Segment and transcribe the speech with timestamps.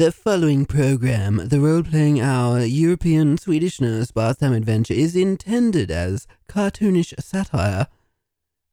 [0.00, 6.26] The following program, the role playing hour European Swedish nurse bath-time adventure, is intended as
[6.48, 7.86] cartoonish satire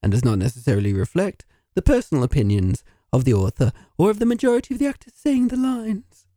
[0.01, 1.45] and does not necessarily reflect
[1.75, 5.57] the personal opinions of the author or of the majority of the actors saying the
[5.57, 6.27] lines.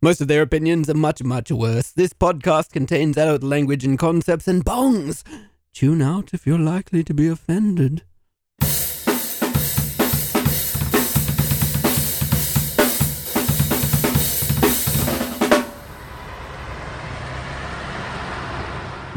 [0.00, 1.90] Most of their opinions are much, much worse.
[1.92, 5.24] This podcast contains adult language and concepts and bongs.
[5.74, 8.02] Tune out if you're likely to be offended.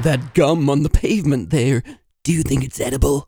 [0.06, 1.82] That gum on the pavement there.
[2.24, 3.28] Do you think it's edible?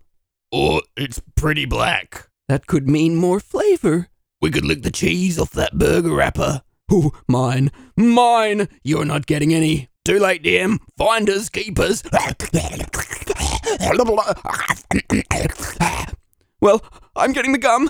[0.52, 2.30] Oh, it's pretty black.
[2.50, 4.10] That could mean more flavor.
[4.44, 6.62] We could lick the cheese off that burger wrapper.
[6.92, 7.72] Oh, mine.
[7.96, 8.70] Mine!
[8.84, 9.90] You're not getting any.
[10.06, 10.78] Too late, DM.
[11.00, 12.04] Finders, keepers.
[16.62, 17.90] Well, I'm getting the gum.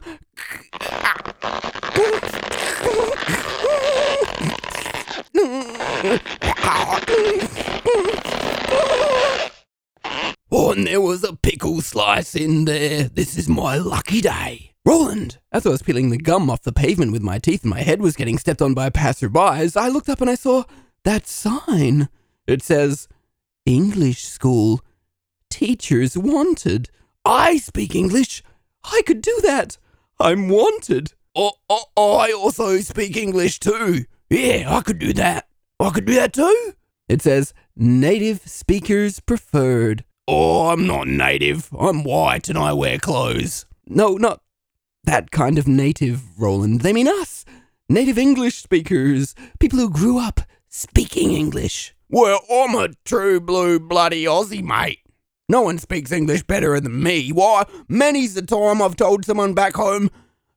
[10.50, 13.04] Oh, and there was a pickle slice in there.
[13.04, 14.72] This is my lucky day.
[14.86, 17.82] Roland, as I was peeling the gum off the pavement with my teeth and my
[17.82, 20.64] head was getting stepped on by passerbys, I looked up and I saw
[21.04, 22.08] that sign.
[22.48, 23.10] It says,
[23.66, 24.80] English School.
[25.50, 26.90] Teachers wanted.
[27.26, 28.42] I speak English.
[28.86, 29.78] I could do that.
[30.18, 31.14] I'm wanted.
[31.36, 34.06] Oh, oh, I also speak English too.
[34.30, 35.48] Yeah, I could do that.
[35.80, 36.74] I could do that too.
[37.08, 40.04] It says, native speakers preferred.
[40.28, 41.70] Oh, I'm not native.
[41.78, 43.66] I'm white and I wear clothes.
[43.88, 44.42] No, not
[45.06, 46.82] that kind of native, Roland.
[46.82, 47.46] They mean us.
[47.88, 49.34] Native English speakers.
[49.60, 51.96] People who grew up speaking English.
[52.10, 55.00] Well, I'm a true blue bloody Aussie, mate.
[55.48, 57.30] No one speaks English better than me.
[57.32, 60.10] Why, many's the time I've told someone back home,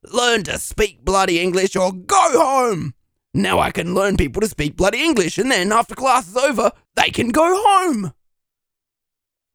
[0.03, 2.93] learn to speak bloody English or go home.
[3.33, 6.71] Now I can learn people to speak bloody English, and then after class is over,
[6.95, 8.13] they can go home.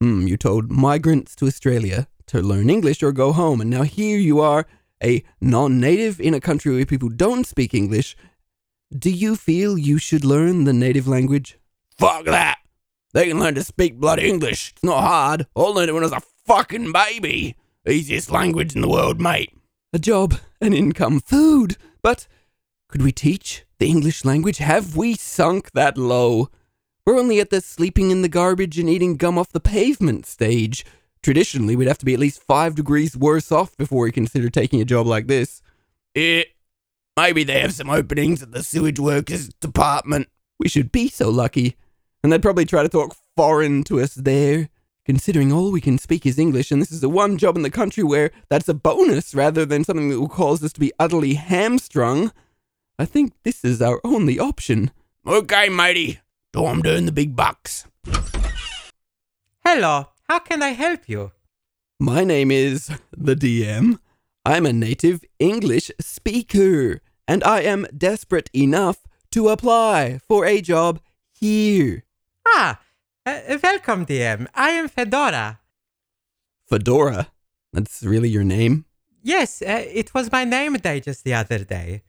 [0.00, 4.18] Hmm, you told migrants to Australia to learn English or go home, and now here
[4.18, 4.66] you are,
[5.02, 8.16] a non native in a country where people don't speak English.
[8.96, 11.58] Do you feel you should learn the native language?
[11.98, 12.58] Fuck that.
[13.12, 14.72] They can learn to speak bloody English.
[14.72, 15.46] It's not hard.
[15.54, 17.56] I learned it when I was a fucking baby.
[17.86, 19.52] Easiest language in the world, mate.
[19.92, 21.76] A job, an income, food.
[22.02, 22.26] But
[22.88, 24.58] could we teach the English language?
[24.58, 26.50] Have we sunk that low?
[27.04, 30.84] We're only at the sleeping in the garbage and eating gum off the pavement stage.
[31.22, 34.80] Traditionally, we'd have to be at least five degrees worse off before we consider taking
[34.80, 35.62] a job like this.
[36.14, 36.42] Yeah,
[37.16, 40.28] maybe they have some openings at the sewage workers department.
[40.58, 41.76] We should be so lucky.
[42.22, 44.68] And they'd probably try to talk foreign to us there.
[45.04, 47.70] Considering all we can speak is English, and this is the one job in the
[47.70, 51.34] country where that's a bonus rather than something that will cause us to be utterly
[51.34, 52.32] hamstrung,
[52.98, 54.90] I think this is our only option.
[55.26, 56.20] Okay, matey.
[56.54, 57.84] Time to earn the big bucks.
[59.62, 61.32] Hello, how can I help you?
[62.00, 63.98] My name is the DM.
[64.46, 71.00] I'm a native English speaker, and I am desperate enough to apply for a job
[71.32, 72.04] here.
[72.46, 72.80] Ah,
[73.26, 74.46] uh, welcome, DM.
[74.54, 75.60] I am Fedora.
[76.66, 77.28] Fedora?
[77.74, 78.86] That's really your name?
[79.22, 82.02] Yes, uh, it was my name day just the other day.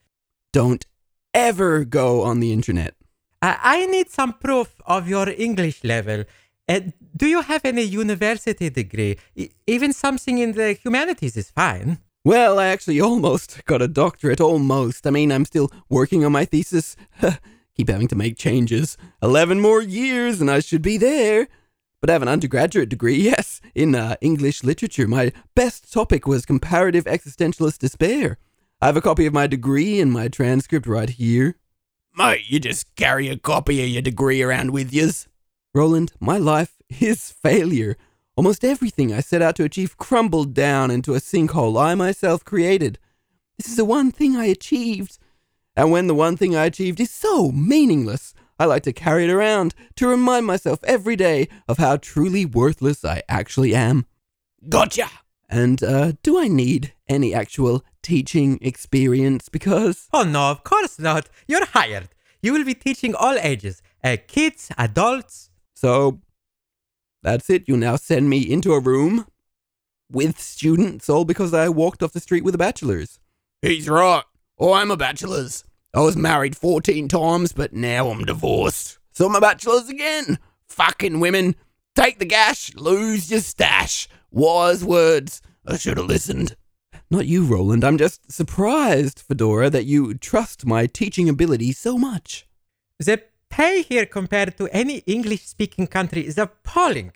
[0.53, 0.85] Don't
[1.33, 2.95] ever go on the internet.
[3.41, 6.23] I need some proof of your English level.
[6.67, 6.81] Uh,
[7.15, 9.17] do you have any university degree?
[9.35, 11.99] E- even something in the humanities is fine.
[12.25, 14.41] Well, I actually almost got a doctorate.
[14.41, 15.05] Almost.
[15.07, 16.95] I mean, I'm still working on my thesis.
[17.75, 18.97] Keep having to make changes.
[19.21, 21.47] 11 more years and I should be there.
[22.01, 25.07] But I have an undergraduate degree, yes, in uh, English literature.
[25.07, 28.37] My best topic was comparative existentialist despair.
[28.79, 31.57] I have a copy of my degree and my transcript right here.
[32.15, 35.27] Mate, you just carry a copy of your degree around with yous.
[35.73, 37.97] Roland, my life is failure.
[38.35, 42.99] Almost everything I set out to achieve crumbled down into a sinkhole I myself created.
[43.57, 45.17] This is the one thing I achieved.
[45.75, 49.31] And when the one thing I achieved is so meaningless, I like to carry it
[49.31, 54.05] around to remind myself every day of how truly worthless I actually am.
[54.69, 55.09] Gotcha.
[55.49, 59.49] And uh, do I need any actual teaching experience?
[59.49, 61.29] Because Oh no, of course not.
[61.47, 62.09] You're hired.
[62.41, 65.49] You will be teaching all ages uh, kids, adults.
[65.73, 66.21] so
[67.23, 67.63] that's it.
[67.67, 69.25] You now send me into a room
[70.09, 73.19] with students, all because I walked off the street with a bachelor's.
[73.61, 74.23] He's right.
[74.59, 75.63] Oh, I'm a bachelor's.
[75.93, 78.99] I was married 14 times, but now I'm divorced.
[79.11, 80.39] So I'm a bachelor's again.
[80.69, 81.55] Fucking women.
[81.95, 84.07] Take the gash, lose your stash.
[84.37, 85.41] Wise words.
[85.65, 86.55] I should have listened.
[87.09, 87.83] not you, Roland.
[87.83, 92.45] I'm just surprised, Fedora, that you trust my teaching ability so much.
[92.99, 97.13] The pay here compared to any English speaking country is appalling.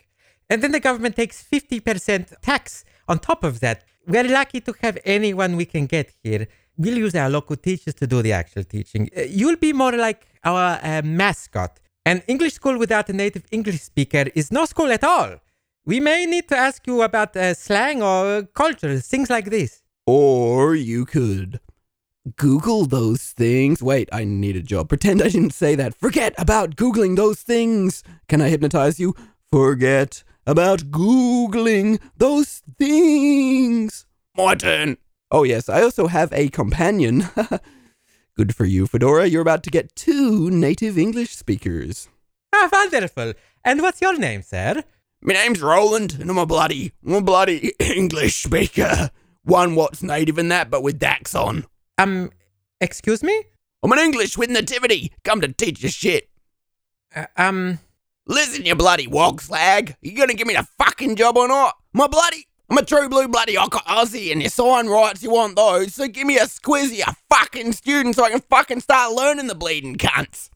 [0.49, 3.83] And then the government takes 50% tax on top of that.
[4.07, 6.47] We're lucky to have anyone we can get here.
[6.75, 9.11] We'll use our local teachers to do the actual teaching.
[9.15, 11.79] Uh, you'll be more like our uh, mascot.
[12.03, 15.35] An English school without a native English speaker is no school at all.
[15.83, 19.81] We may need to ask you about uh, slang or culture, things like this.
[20.05, 21.59] Or you could
[22.35, 23.81] Google those things.
[23.81, 24.89] Wait, I need a job.
[24.89, 25.95] Pretend I didn't say that.
[25.95, 28.03] Forget about Googling those things.
[28.27, 29.15] Can I hypnotize you?
[29.51, 34.05] Forget about Googling those things.
[34.37, 34.97] My turn.
[35.31, 37.27] Oh, yes, I also have a companion.
[38.37, 39.25] Good for you, Fedora.
[39.25, 42.07] You're about to get two native English speakers.
[42.53, 43.33] Ah, wonderful.
[43.65, 44.83] And what's your name, sir?
[45.23, 49.11] My name's Roland, and I'm a bloody, I'm a bloody English speaker.
[49.43, 51.65] One what's native in that, but with Dax on.
[51.97, 52.31] Um,
[52.79, 53.43] excuse me?
[53.83, 55.11] I'm an English with nativity.
[55.23, 56.29] Come to teach you shit.
[57.15, 57.79] Uh, um,
[58.27, 59.95] Listen, you bloody wog slag.
[60.01, 61.75] You gonna give me the fucking job or not?
[61.91, 65.95] My bloody, I'm a true blue bloody Aussie, and your sign rights, you want those.
[65.95, 69.55] So give me a squizzy, you fucking student, so I can fucking start learning the
[69.55, 70.49] bleeding cunts.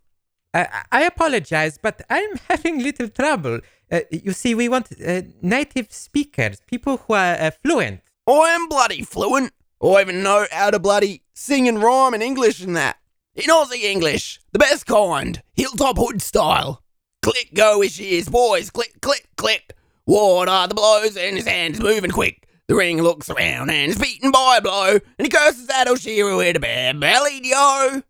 [0.92, 3.60] I apologize, but I'm having little trouble.
[3.92, 8.02] Uh, you see, we want uh, native speakers, people who are uh, fluent.
[8.28, 9.52] I am bloody fluent.
[9.84, 12.98] I even know how to bloody sing and rhyme in English and that.
[13.36, 16.82] In Aussie English, the best kind, hilltop hood style.
[17.22, 19.76] Click go as she is, boys, click, click, click.
[20.06, 21.18] What are the blows?
[21.18, 22.48] And his hand is moving quick.
[22.68, 26.38] The ring looks around and is beaten by a blow, and he curses at Oshiro
[26.38, 28.02] with a bare belly, yo.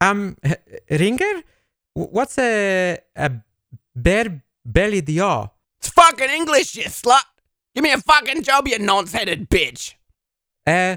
[0.00, 0.36] Um,
[0.88, 1.42] Ringer?
[1.98, 3.32] What's a, a
[3.96, 5.48] bare bellied yaw?
[5.80, 7.22] It's fucking English, you slut.
[7.74, 9.94] Give me a fucking job, you nonce-headed bitch.
[10.64, 10.96] Uh,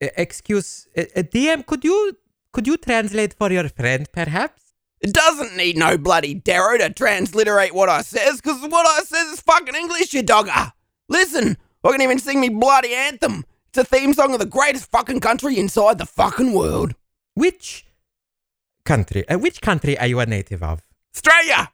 [0.00, 2.18] excuse, uh, DM, could you
[2.52, 4.74] could you translate for your friend, perhaps?
[5.00, 9.28] It doesn't need no bloody Darrow to transliterate what I says, because what I says
[9.32, 10.72] is fucking English, you dogger.
[11.08, 13.44] Listen, I can even sing me bloody anthem.
[13.68, 16.94] It's a theme song of the greatest fucking country inside the fucking world.
[17.34, 17.83] Which
[18.84, 19.28] country?
[19.28, 20.80] Uh, which country are you a native of?
[21.14, 21.72] Australia!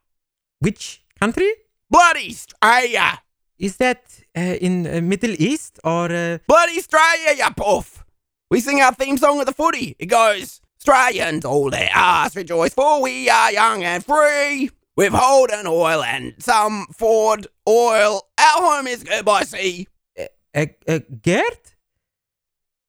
[0.61, 1.53] Which country?
[1.91, 3.21] Bloody Australia!
[3.59, 4.03] Is that
[4.37, 6.11] uh, in uh, Middle East or?
[6.11, 8.05] Uh, Bloody Australia, you puff!
[8.51, 9.97] We sing our theme song at the footy.
[9.99, 14.71] It goes, Australians all their arse rejoice, for we are young and free.
[14.97, 19.87] With Holden oil and some Ford oil, our home is good by sea.
[20.19, 21.75] uh, uh, Gert?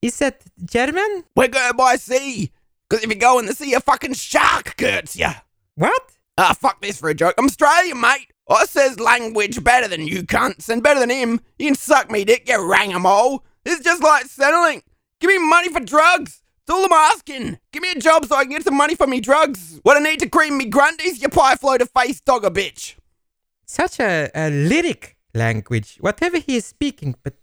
[0.02, 1.24] Is that German?
[1.36, 2.52] We're good by sea.
[2.92, 5.30] Because if you go in the sea, a fucking shark gets you.
[5.76, 6.12] What?
[6.38, 7.36] Ah, fuck this for a joke.
[7.38, 8.34] I'm Australian, mate.
[8.50, 11.40] I says language better than you cunts and better than him.
[11.58, 13.40] You can suck me dick, you rangamole.
[13.66, 14.82] It's just like Centrelink.
[15.22, 16.44] Give me money for drugs.
[16.68, 17.60] That's all I'm asking.
[17.72, 19.80] Give me a job so I can get some money for me drugs.
[19.84, 22.96] What I need to cream me grundies, you pie floater face dogger bitch.
[23.66, 27.36] Such a, a lyric language, whatever he is speaking, but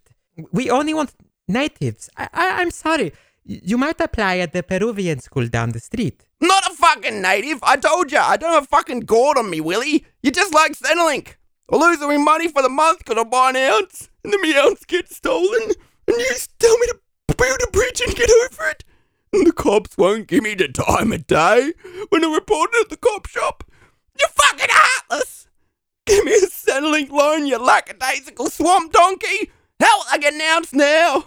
[0.51, 1.15] we only want
[1.47, 2.07] natives.
[2.15, 3.13] I, I, I'm sorry.
[3.43, 6.25] You might apply at the Peruvian school down the street.
[6.41, 7.59] Not a fucking native.
[7.63, 10.05] I told ya, I don't have fucking gourd on me, Willie.
[10.21, 11.35] You're just like Centrelink.
[11.71, 14.41] I lose all my money for the month because I buy an ounce, and then
[14.41, 15.71] my ounce gets stolen,
[16.07, 18.83] and you tell me to build a bridge and get over it.
[19.31, 21.73] And the cops won't give me the time of day
[22.09, 23.63] when I report it at the cop shop.
[24.19, 25.47] You're fucking heartless.
[26.05, 29.51] Give me a Centrelink loan, you lackadaisical swamp donkey.
[29.79, 31.25] Hell, I get an ounce now.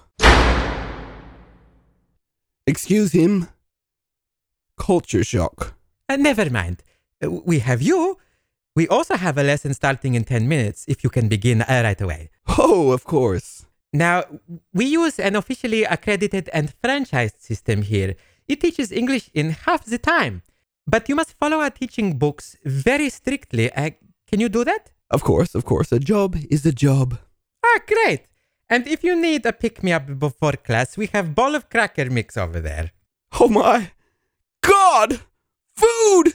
[2.66, 3.48] Excuse him.
[4.78, 5.74] Culture shock.
[6.08, 6.82] Uh, never mind.
[7.24, 8.18] Uh, we have you.
[8.74, 12.00] We also have a lesson starting in 10 minutes if you can begin uh, right
[12.00, 12.30] away.
[12.58, 13.66] Oh, of course.
[13.92, 14.24] Now,
[14.72, 18.14] we use an officially accredited and franchised system here.
[18.48, 20.42] It teaches English in half the time.
[20.86, 23.72] But you must follow our teaching books very strictly.
[23.72, 23.90] Uh,
[24.26, 24.90] can you do that?
[25.10, 25.92] Of course, of course.
[25.92, 27.18] A job is a job.
[27.64, 28.22] Ah, great.
[28.72, 32.08] And if you need a pick me up before class, we have bowl of cracker
[32.08, 32.92] mix over there.
[33.38, 33.90] Oh my
[34.62, 35.20] God!
[35.76, 36.32] Food!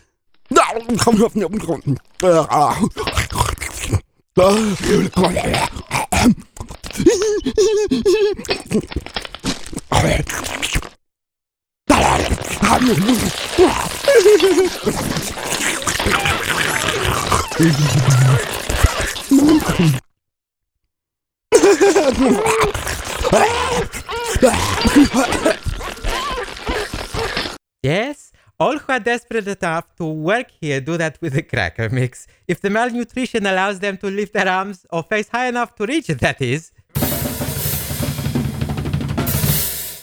[27.84, 32.26] Yes, all who are desperate enough to work here do that with the cracker mix.
[32.48, 36.10] If the malnutrition allows them to lift their arms or face high enough to reach
[36.10, 36.72] it, that is.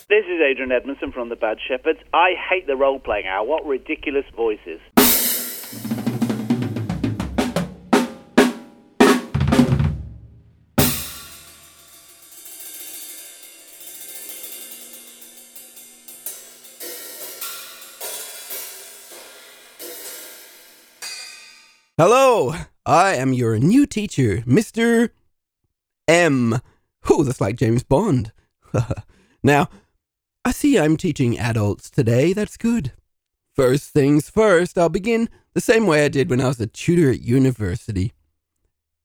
[0.08, 1.98] This is Adrian Edmondson from the Bad Shepherds.
[2.12, 3.46] I hate the role playing hour.
[3.46, 4.80] What ridiculous voices.
[21.96, 22.52] Hello,
[22.84, 25.10] I am your new teacher, Mr.
[26.08, 26.60] M.
[27.08, 28.32] Oh, that's like James Bond.
[29.44, 29.68] now,
[30.44, 32.32] I see I'm teaching adults today.
[32.32, 32.94] That's good.
[33.54, 37.12] First things first, I'll begin the same way I did when I was a tutor
[37.12, 38.12] at university.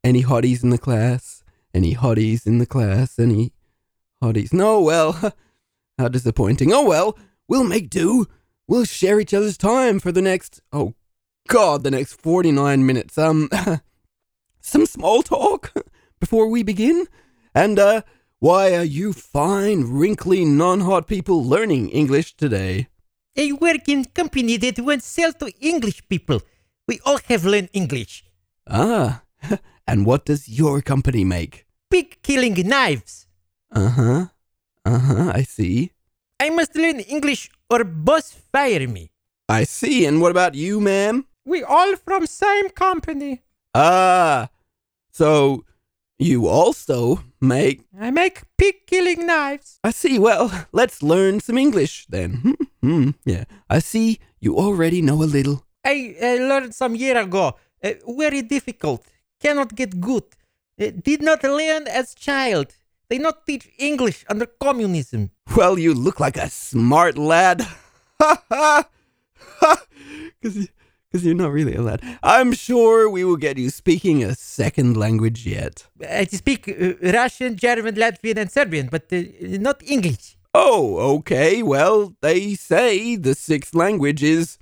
[0.03, 1.43] Any hotties in the class?
[1.75, 3.19] Any hotties in the class?
[3.19, 3.53] Any
[4.19, 4.51] hotties?
[4.51, 5.35] No, well,
[5.99, 6.73] how disappointing.
[6.73, 7.15] Oh, well,
[7.47, 8.25] we'll make do.
[8.67, 10.95] We'll share each other's time for the next, oh,
[11.49, 13.17] God, the next 49 minutes.
[13.17, 13.49] Um,
[14.61, 15.73] some small talk
[16.19, 17.07] before we begin?
[17.55, 18.01] And, uh,
[18.37, 22.87] why are you fine, wrinkly, non-hot people learning English today?
[23.35, 26.39] I work in company that wants sell to English people.
[26.87, 28.23] We all have learned English.
[28.67, 29.23] Ah,
[29.87, 31.65] and what does your company make?
[31.89, 33.25] Pig killing knives.
[33.71, 34.27] Uh-huh,
[34.85, 35.91] uh-huh, I see.
[36.39, 39.09] I must learn English or boss fire me.
[39.49, 41.25] I see, and what about you, ma'am?
[41.45, 43.41] We all from same company.
[43.73, 44.49] Ah,
[45.11, 45.65] so
[46.17, 47.81] you also make.
[47.99, 49.79] I make pig killing knives.
[49.83, 50.19] I see.
[50.19, 52.55] Well, let's learn some English then.
[52.81, 55.65] Hmm, yeah, I see you already know a little.
[55.83, 57.55] I uh, learned some year ago.
[57.83, 59.05] Uh, very difficult.
[59.41, 60.23] Cannot get good.
[60.79, 62.67] Uh, did not learn as child.
[63.09, 65.31] They not teach English under communism.
[65.55, 67.65] Well, you look like a smart lad.
[68.21, 68.89] Ha ha!
[69.61, 69.75] Ha!
[71.09, 72.01] Because you're not really a lad.
[72.21, 75.87] I'm sure we will get you speaking a second language yet.
[76.07, 80.37] I speak uh, Russian, German, Latvian, and Serbian, but uh, not English.
[80.53, 81.63] Oh, okay.
[81.63, 84.57] Well, they say the sixth language is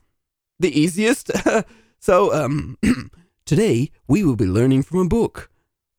[0.59, 1.31] the easiest.
[1.99, 2.77] so, um,
[3.45, 5.49] today we will be learning from a book.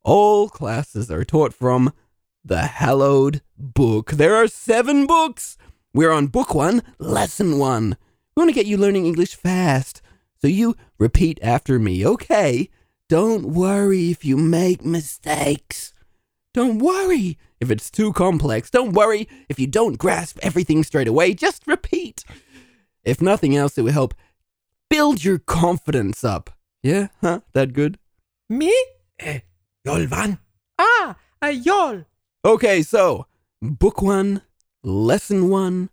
[0.02, 1.93] All classes are taught from
[2.45, 4.12] the hallowed book.
[4.12, 5.59] There are seven books.
[5.93, 7.97] We're on book one, lesson one.
[8.35, 10.00] We want to get you learning English fast.
[10.40, 12.71] So you repeat after me, okay?
[13.09, 15.95] Don't worry if you make mistakes.
[16.54, 18.71] Don't worry if it's too complex.
[18.71, 21.35] Don't worry if you don't grasp everything straight away.
[21.35, 22.25] Just repeat.
[23.04, 24.14] If nothing else, it will help
[24.90, 26.50] build your confidence up.
[26.83, 27.09] Yeah?
[27.21, 27.40] Huh?
[27.52, 27.99] That good?
[28.49, 28.75] Me?
[29.25, 29.38] Uh,
[29.87, 30.38] Yolvan.
[30.78, 32.04] Ah, a Yol.
[32.45, 33.26] Okay, so
[33.61, 34.42] book one,
[34.83, 35.90] lesson one,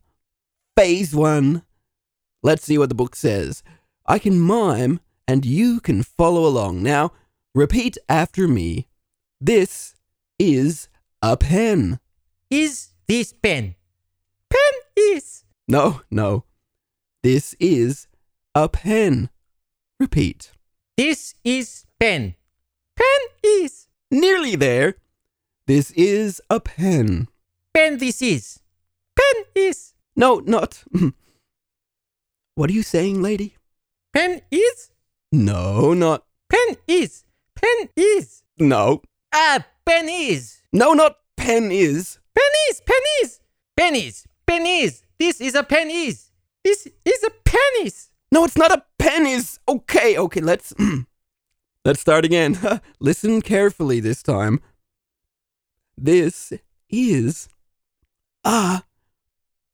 [0.78, 1.64] phase one.
[2.44, 3.64] Let's see what the book says.
[4.06, 6.84] I can mime and you can follow along.
[6.84, 7.12] Now,
[7.54, 8.88] repeat after me.
[9.42, 9.96] This
[10.38, 10.90] is
[11.22, 12.00] a pen.
[12.50, 13.76] Is this pen?
[14.50, 15.44] Pen is.
[15.68, 16.44] No, no.
[17.24, 18.08] This is
[18.54, 19.30] a pen.
[20.00, 20.52] Repeat.
[20.98, 22.36] This is pen.
[22.96, 23.06] Pen
[23.44, 23.88] is.
[24.12, 24.96] Nearly there.
[25.68, 27.28] This is a pen.
[27.74, 28.60] Pen this is.
[29.16, 29.94] Pen is.
[30.16, 30.84] No, not.
[32.56, 33.56] what are you saying, lady?
[34.16, 34.92] Pen is?
[35.34, 36.24] No, not.
[36.50, 37.26] Pen is.
[37.54, 38.44] Pen is.
[38.58, 39.02] No.
[39.34, 40.62] Ah, pen is.
[40.72, 42.20] No, not pen is.
[42.34, 42.82] Pen is.
[42.86, 43.40] Pen is.
[43.76, 44.26] Pen is.
[44.48, 45.04] Pen is.
[45.20, 46.32] This is a pen is.
[46.64, 48.10] This is a penis.
[48.32, 49.60] No, it's not a pen is.
[49.68, 50.74] Okay, okay, let's
[51.86, 52.58] let's start again.
[53.02, 54.62] Listen carefully this time.
[55.98, 56.54] This
[56.90, 57.50] is
[58.46, 58.84] a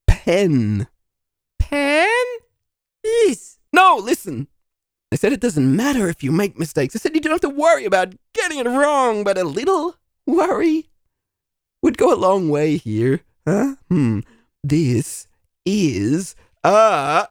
[0.07, 0.88] pen.
[1.60, 2.11] Pen.
[3.81, 4.47] No, listen.
[5.11, 6.95] I said it doesn't matter if you make mistakes.
[6.95, 9.95] I said you don't have to worry about getting it wrong, but a little
[10.27, 10.91] worry
[11.81, 13.21] would go a long way here.
[13.43, 13.77] Huh?
[13.89, 14.19] Hmm.
[14.63, 15.27] This
[15.65, 17.25] is a.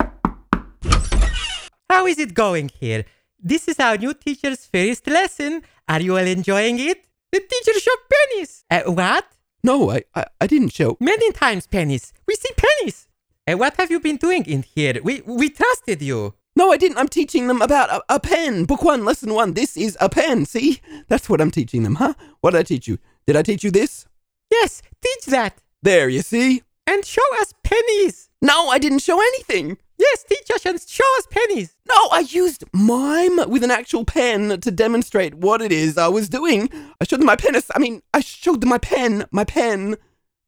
[1.88, 3.04] How is it going here?
[3.38, 5.62] This is our new teacher's first lesson.
[5.88, 7.04] Are you all enjoying it?
[7.30, 8.64] The teacher showed pennies.
[8.68, 9.24] Uh, what?
[9.62, 10.96] No, I, I, I didn't show.
[10.98, 12.12] Many times pennies.
[12.26, 13.06] We see pennies.
[13.46, 15.00] Uh, what have you been doing in here?
[15.02, 16.34] We we trusted you.
[16.56, 16.98] No, I didn't.
[16.98, 18.64] I'm teaching them about a, a, pen.
[18.64, 19.54] Book one, lesson one.
[19.54, 20.46] This is a pen.
[20.46, 20.80] See?
[21.08, 22.14] That's what I'm teaching them, huh?
[22.40, 22.98] What did I teach you?
[23.26, 24.06] Did I teach you this?
[24.50, 25.58] Yes, teach that.
[25.82, 26.62] There, you see?
[26.86, 28.30] And show us pennies.
[28.42, 29.78] No, I didn't show anything.
[29.96, 31.76] Yes, teach us and show us pennies.
[31.88, 36.28] No, I used mime with an actual pen to demonstrate what it is I was
[36.28, 36.68] doing.
[37.00, 37.70] I showed them my penis.
[37.74, 39.26] I mean, I showed them my pen.
[39.30, 39.96] My pen.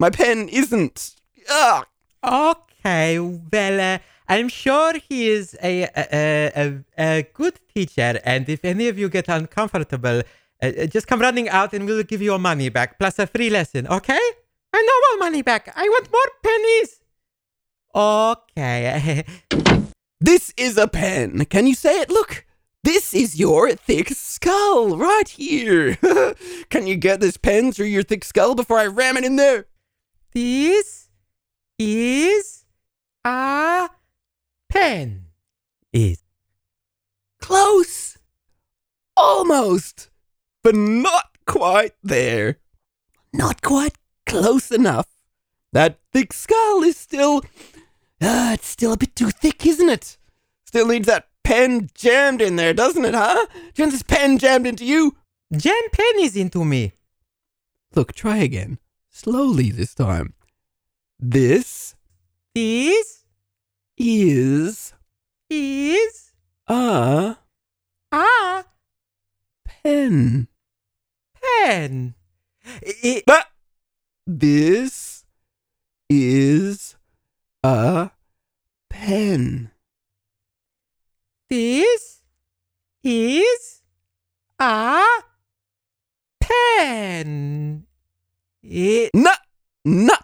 [0.00, 1.14] My pen isn't.
[1.50, 1.86] Ugh.
[2.24, 3.98] Okay, well, uh,
[4.32, 6.64] I'm sure he is a, a, a,
[6.98, 8.20] a, good teacher.
[8.24, 10.22] And if any of you get uncomfortable,
[10.62, 13.26] uh, uh, just come running out and we'll give you your money back plus a
[13.26, 14.24] free lesson, okay?
[14.72, 15.72] I no more money back.
[15.76, 16.90] I want more pennies.
[17.94, 19.24] Okay.
[20.24, 21.44] This is a pen.
[21.46, 22.08] Can you say it?
[22.08, 22.46] Look,
[22.84, 25.96] this is your thick skull right here.
[26.70, 29.66] Can you get this pen through your thick skull before I ram it in there?
[30.32, 31.08] this
[31.76, 32.64] is
[33.24, 33.88] a
[34.72, 35.26] pen.
[35.92, 36.22] Is
[37.40, 38.18] Close.
[39.16, 40.08] Almost.
[40.62, 42.58] But not quite there.
[43.32, 45.08] Not quite close enough.
[45.72, 47.44] That thick skull is still.
[48.22, 50.16] Ah, it's still a bit too thick, isn't it?
[50.64, 53.46] Still needs that pen jammed in there, doesn't it, huh?
[53.52, 55.16] Do you want this pen jammed into you?
[55.54, 56.92] jam pennies into me.
[57.94, 58.78] Look, try again.
[59.10, 60.32] Slowly this time.
[61.18, 61.94] This
[62.54, 63.21] This
[63.96, 64.92] is
[65.50, 66.32] is
[66.68, 67.36] a
[68.12, 68.64] a
[69.64, 70.48] pen.
[71.34, 72.14] pen.
[72.64, 73.46] I- But
[74.26, 75.24] this
[76.08, 76.96] is
[77.62, 78.10] a
[78.90, 79.70] pen.
[81.48, 82.22] this
[83.04, 83.82] is
[84.58, 85.04] a
[86.40, 87.86] pen.
[88.62, 89.32] It No,
[89.84, 90.14] no,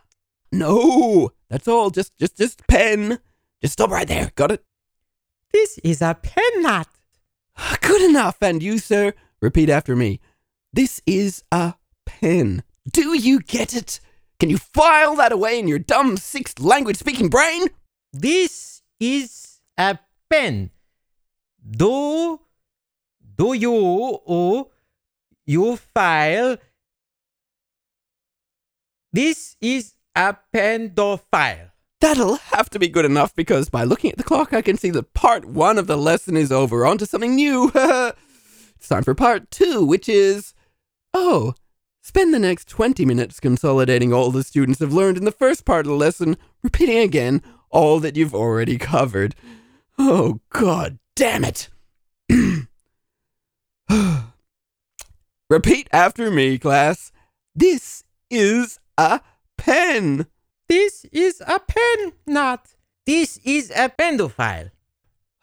[0.52, 1.32] no.
[1.50, 1.90] That's all.
[1.90, 3.18] Just, just, just pen.
[3.60, 4.30] Just stop right there.
[4.34, 4.64] Got it?
[5.58, 6.88] this is a pen nut.
[7.80, 8.36] Good enough.
[8.40, 10.20] And you, sir, repeat after me.
[10.72, 11.74] This is a
[12.06, 12.62] pen.
[12.90, 14.00] Do you get it?
[14.38, 17.66] Can you file that away in your dumb sixth language speaking brain?
[18.12, 19.98] This is a
[20.30, 20.70] pen.
[21.68, 22.40] Do
[23.36, 24.70] do you oh,
[25.44, 26.56] you file?
[29.12, 31.70] This is a pen do file.
[32.00, 34.90] That'll have to be good enough because by looking at the clock, I can see
[34.90, 36.86] that part one of the lesson is over.
[36.86, 37.72] On to something new.
[37.74, 40.54] it's time for part two, which is.
[41.12, 41.54] Oh,
[42.02, 45.86] spend the next 20 minutes consolidating all the students have learned in the first part
[45.86, 49.34] of the lesson, repeating again all that you've already covered.
[49.98, 51.68] Oh, god damn it.
[55.50, 57.10] Repeat after me, class.
[57.54, 59.20] This is a
[59.56, 60.26] pen.
[60.68, 62.74] This is a pen nut.
[63.06, 64.70] This is a pendophile.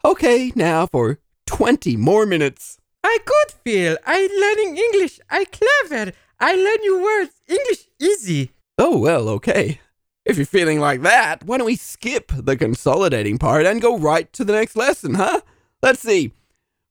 [0.04, 2.78] Okay, now for 20 more minutes.
[3.02, 3.96] I good feel.
[4.06, 5.18] I learning English.
[5.28, 6.12] I clever.
[6.38, 7.32] I learn new words.
[7.48, 8.52] English easy.
[8.78, 9.80] Oh, well, okay.
[10.24, 14.32] If you're feeling like that, why don't we skip the consolidating part and go right
[14.32, 15.40] to the next lesson, huh?
[15.82, 16.32] Let's see.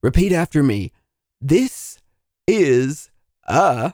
[0.04, 0.92] Repeat after me.
[1.40, 2.00] This
[2.48, 3.12] is
[3.46, 3.94] a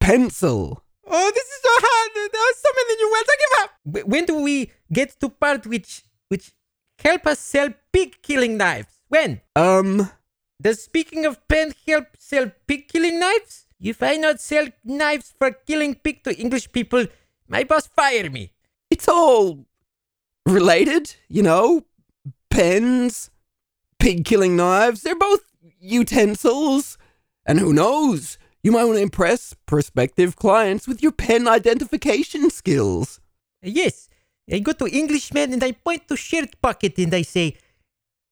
[0.00, 0.82] pencil.
[1.14, 2.32] Oh, this is so hard.
[2.32, 3.28] There are so many new words.
[3.32, 4.08] I give up.
[4.08, 6.52] When do we get to part which which
[6.98, 8.94] help us sell pig killing knives?
[9.08, 9.42] When?
[9.54, 10.08] Um,
[10.60, 13.66] Does speaking of pen help sell pig killing knives?
[13.78, 17.04] If I not sell knives for killing pig to English people,
[17.46, 18.52] my boss fire me.
[18.90, 19.66] it's all
[20.46, 21.84] related, you know?
[22.48, 23.30] Pens,
[23.98, 25.40] pig killing knives, they're both
[25.80, 26.96] utensils.
[27.44, 28.38] And who knows?
[28.62, 33.20] You might want to impress prospective clients with your pen identification skills.
[33.60, 34.08] Yes,
[34.50, 37.56] I go to Englishman and I point to shirt pocket and I say,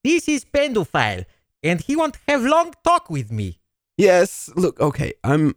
[0.05, 1.25] "This is pedophile,"
[1.62, 3.59] and he won't have long talk with me.
[3.97, 5.57] Yes, look, okay, I'm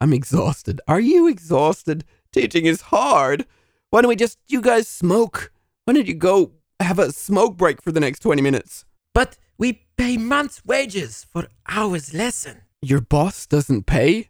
[0.00, 0.80] I'm exhausted.
[0.86, 2.04] Are you exhausted?
[2.32, 3.46] Teaching is hard.
[3.90, 5.52] Why don't we just you guys smoke?
[5.84, 8.84] Why don't you go have a smoke break for the next 20 minutes?
[9.12, 12.62] But we pay month's wages for hours lesson.
[12.84, 14.28] Your boss doesn't pay?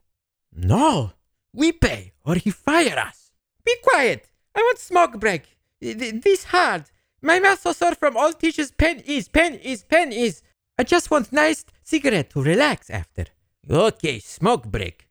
[0.53, 1.11] No,
[1.53, 3.33] we pay or he fire us.
[3.64, 4.29] Be quiet.
[4.55, 5.43] I want smoke break.
[5.81, 6.85] Th- th- This hard.
[7.21, 8.71] My mouth so sore from all teachers.
[8.71, 10.43] Pen is, pen is, pen is.
[10.79, 13.25] I just want nice cigarette to relax after.
[13.69, 15.09] Okay, smoke break.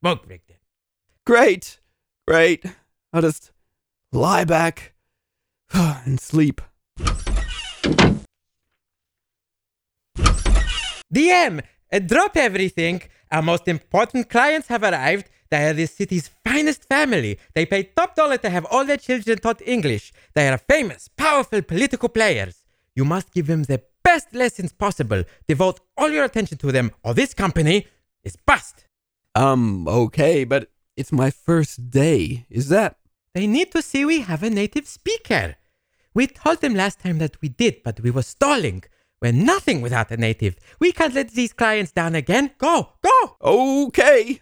[0.00, 0.58] Smoke break then.
[1.24, 1.80] Great.
[2.28, 2.64] Great.
[3.12, 3.50] I'll just
[4.12, 4.94] lie back
[5.72, 6.60] and sleep.
[11.12, 11.62] DM,
[12.06, 13.02] drop everything.
[13.30, 15.26] Our most important clients have arrived.
[15.50, 17.38] They are this city's finest family.
[17.54, 20.12] They pay top dollar to have all their children taught English.
[20.34, 22.64] They are famous, powerful political players.
[22.94, 25.22] You must give them the best lessons possible.
[25.46, 27.86] Devote all your attention to them, or this company
[28.24, 28.86] is bust.
[29.34, 32.46] Um, okay, but it's my first day.
[32.50, 32.96] Is that
[33.34, 35.56] They need to see we have a native speaker.
[36.14, 38.82] We told them last time that we did, but we were stalling.
[39.26, 40.54] We're nothing without a native.
[40.78, 42.52] We can't let these clients down again.
[42.58, 43.36] Go, go!
[43.42, 44.40] okay?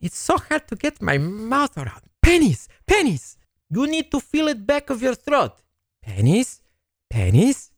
[0.00, 2.02] It's so hard to get my mouth around.
[2.22, 3.36] Pennies, pennies.
[3.68, 5.54] You need to feel it back of your throat.
[6.00, 6.62] Pennies,
[7.10, 7.72] pennies.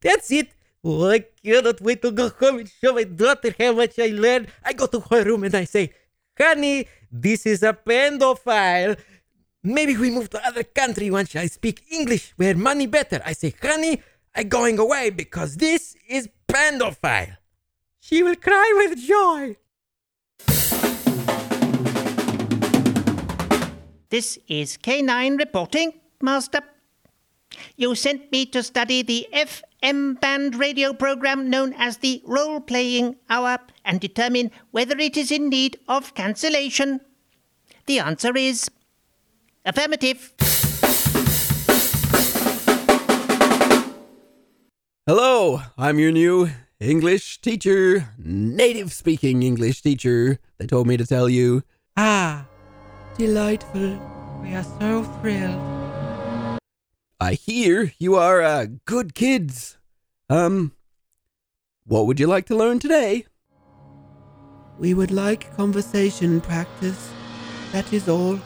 [0.00, 0.54] That's it.
[0.82, 4.46] Oh, I cannot wait to go home and show my daughter how much I learned.
[4.64, 5.92] I go to her room and I say,
[6.38, 8.96] honey, this is a pendophile.
[9.62, 13.20] Maybe we move to other country once I speak English where money better.
[13.24, 14.00] I say, honey,
[14.36, 17.36] I going away because this is Pandophile.
[18.00, 19.56] She will cry with joy.
[24.10, 26.60] This is K9 reporting, Master.
[27.76, 33.16] You sent me to study the FM band radio program known as the Role Playing
[33.30, 37.00] Hour and determine whether it is in need of cancellation.
[37.86, 38.68] The answer is
[39.64, 40.32] affirmative.
[45.06, 46.48] Hello, I'm your new
[46.80, 50.38] English teacher, native speaking English teacher.
[50.56, 51.62] They told me to tell you.
[51.94, 52.46] Ah,
[53.18, 54.00] Delightful.
[54.42, 56.58] we are so thrilled.
[57.20, 59.76] I hear you are uh, good kids.
[60.30, 60.72] Um,
[61.84, 63.26] what would you like to learn today?
[64.78, 67.10] We would like conversation practice.
[67.72, 68.40] That is all.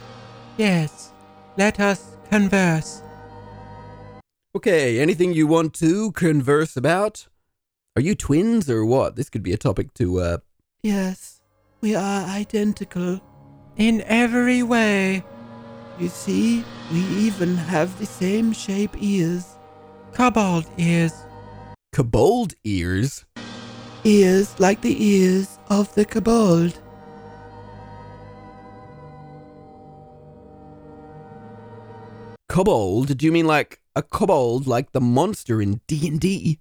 [0.57, 1.13] Yes,
[1.55, 3.01] let us converse.
[4.59, 7.29] Okay, anything you want to converse about?
[7.95, 9.15] Are you twins or what?
[9.15, 10.37] This could be a topic to, uh.
[10.83, 11.39] Yes,
[11.79, 13.21] we are identical.
[13.77, 15.23] In every way.
[15.97, 19.45] You see, we even have the same shape ears.
[20.11, 21.13] Kobold ears.
[21.93, 23.23] Kobold ears?
[24.03, 26.77] Ears like the ears of the kobold.
[32.49, 33.17] Kobold?
[33.17, 36.57] Do you mean like a kobold like the monster in D&D?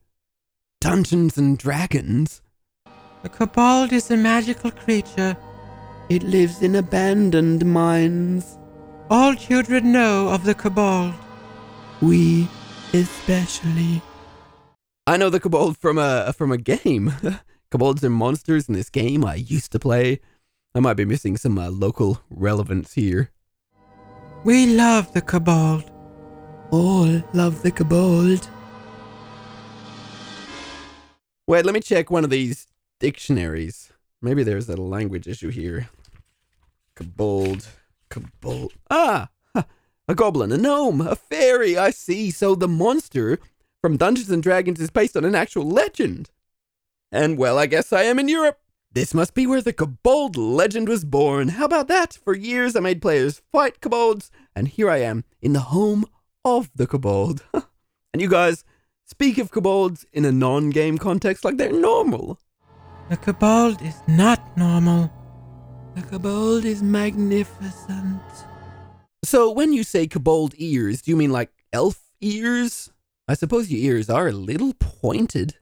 [0.80, 2.42] Dungeons and Dragons?
[3.22, 5.36] A kobold is a magical creature.
[6.08, 8.58] It lives in abandoned mines.
[9.08, 11.14] All children know of the kobold.
[12.02, 12.48] We
[12.92, 14.02] especially.
[15.06, 17.14] I know the kobold from a from a game.
[17.70, 20.20] Kobolds are monsters in this game I used to play.
[20.74, 23.30] I might be missing some uh, local relevance here.
[24.42, 25.88] We love the kobold.
[26.70, 28.46] All love the kobold.
[31.46, 32.66] Wait, let me check one of these
[33.00, 33.90] dictionaries.
[34.20, 35.88] Maybe there's a language issue here.
[36.94, 37.66] Kobold.
[38.10, 38.72] Kobold.
[38.90, 39.30] Ah!
[40.10, 42.30] A goblin, a gnome, a fairy, I see.
[42.30, 43.38] So the monster
[43.82, 46.30] from Dungeons and Dragons is based on an actual legend.
[47.12, 48.58] And well, I guess I am in Europe.
[48.90, 51.48] This must be where the kobold legend was born.
[51.48, 52.18] How about that?
[52.24, 56.06] For years I made players fight kobolds, and here I am in the home
[56.56, 57.42] of the kobold.
[58.12, 58.64] and you guys
[59.04, 62.38] speak of kobolds in a non game context like they're normal.
[63.08, 65.10] The kobold is not normal.
[65.94, 68.22] The kobold is magnificent.
[69.24, 72.90] So, when you say kobold ears, do you mean like elf ears?
[73.26, 75.56] I suppose your ears are a little pointed.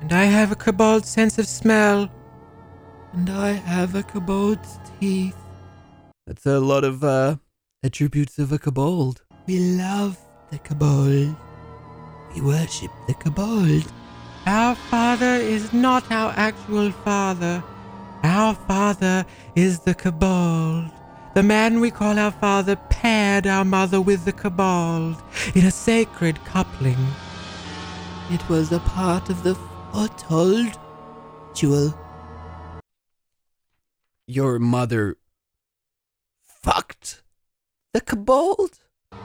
[0.00, 2.10] And I have a kobold sense of smell.
[3.12, 5.36] And I have a kobold's teeth.
[6.26, 7.36] That's a lot of uh,
[7.82, 9.22] attributes of a kobold.
[9.50, 10.16] We love
[10.52, 11.34] the kobold.
[12.32, 13.84] We worship the kobold.
[14.46, 17.60] Our father is not our actual father.
[18.22, 20.92] Our father is the kobold.
[21.34, 25.20] The man we call our father paired our mother with the kobold
[25.56, 27.04] in a sacred coupling.
[28.30, 29.56] It was a part of the
[29.90, 30.78] foretold
[31.48, 31.92] ritual.
[34.28, 35.16] Your mother
[36.46, 37.24] fucked
[37.92, 38.78] the kobold?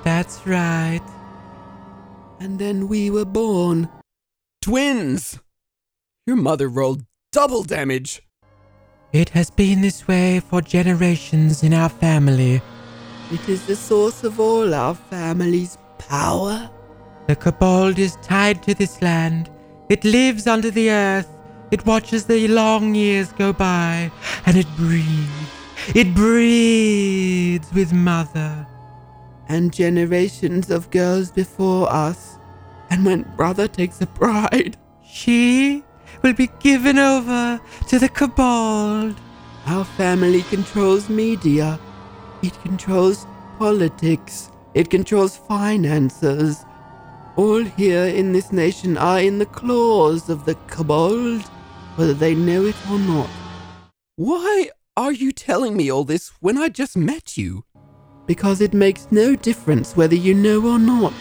[0.03, 1.01] That's right.
[2.39, 3.89] And then we were born.
[4.61, 5.39] Twins!
[6.27, 8.21] Your mother rolled double damage.
[9.13, 12.61] It has been this way for generations in our family.
[13.31, 16.69] It is the source of all our family's power.
[17.27, 19.49] The kobold is tied to this land.
[19.89, 21.29] It lives under the earth.
[21.71, 24.11] It watches the long years go by,
[24.45, 25.49] and it breathes.
[25.95, 28.67] It breathes with mother.
[29.47, 32.37] And generations of girls before us.
[32.89, 35.83] And when brother takes a bride, She
[36.21, 39.15] will be given over to the kobold.
[39.67, 41.79] our family controls media.
[42.43, 43.25] It controls
[43.59, 44.51] politics.
[44.73, 46.65] It controls finances.
[47.35, 51.41] All here in this nation are in the claws of the kobold,
[51.95, 53.29] whether they know it or not.
[54.15, 57.64] Why are you telling me all this when I just met you?
[58.25, 61.13] Because it makes no difference whether you know or not.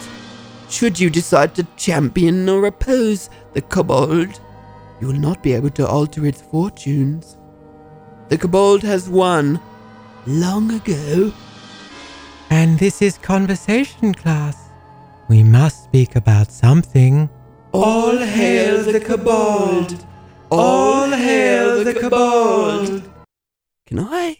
[0.69, 4.39] Should you decide to champion or oppose the kobold,
[4.99, 7.37] you will not be able to alter its fortunes.
[8.29, 9.59] The kobold has won
[10.25, 11.31] long ago.
[12.49, 14.57] And this is conversation class.
[15.27, 17.29] We must speak about something.
[17.71, 20.05] All hail the kobold!
[20.49, 23.03] All hail the kobold!
[23.85, 24.37] Can I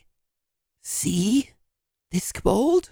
[0.81, 1.49] see
[2.15, 2.91] This kobold?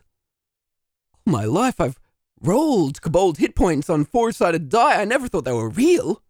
[1.13, 1.97] All oh, my life I've
[2.41, 4.99] rolled kobold hit points on four sided die.
[4.99, 6.21] I never thought they were real.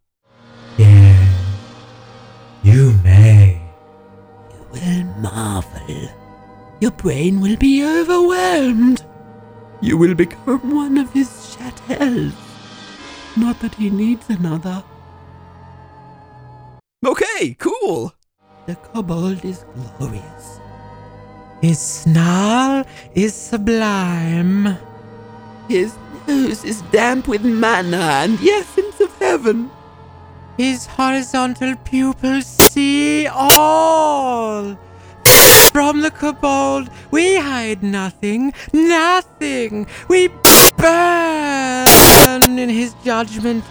[0.78, 1.28] Yes,
[2.62, 3.60] you may.
[4.52, 6.08] You will marvel.
[6.82, 9.04] Your brain will be overwhelmed.
[9.82, 12.36] You will become one of his chattels.
[13.36, 14.84] Not that he needs another.
[17.04, 18.14] Okay, cool.
[18.68, 19.66] The kobold is
[19.98, 20.60] glorious.
[21.63, 24.78] His snarl is sublime.
[25.69, 25.95] His
[26.28, 29.71] nose is damp with manna and the essence of heaven.
[30.58, 34.78] His horizontal pupils see all.
[35.71, 39.88] From the kobold, we hide nothing, nothing.
[40.10, 40.28] We
[40.76, 43.63] burn in his judgment.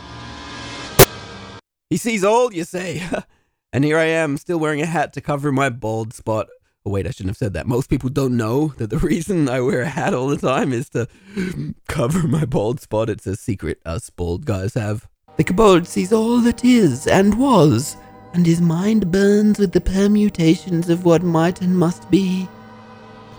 [1.91, 3.03] He sees all, you say.
[3.75, 6.49] and here I am, still wearing a hat to cover my bald spot.
[6.85, 7.67] Oh, wait, I shouldn't have said that.
[7.69, 10.89] Most people don't know that the reason I wear a hat all the time is
[10.91, 11.07] to
[11.89, 13.09] cover my bald spot.
[13.09, 15.07] It's a secret us bald guys have.
[15.37, 17.97] The kobold sees all that is and was,
[18.35, 22.49] and his mind burns with the permutations of what might and must be.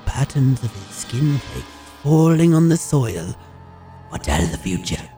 [0.06, 1.67] The patterns of his skin flakes
[2.01, 3.36] falling on the soil
[4.10, 5.10] foretell the future.